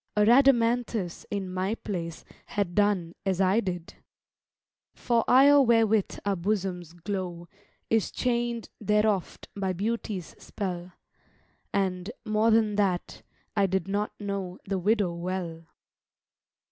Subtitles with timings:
[0.17, 3.93] A Rhadamanthus, in my place, Had done as I did:
[4.95, 7.47] For ire wherewith our bosoms glow
[7.87, 10.93] Is chain'd there oft by Beauty's spell;
[11.71, 13.21] And, more than that,
[13.55, 15.67] I did not know The widow well.